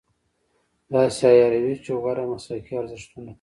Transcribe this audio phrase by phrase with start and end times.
[0.93, 3.29] داسې عیاروي چې غوره مسلکي ارزښتونو ته.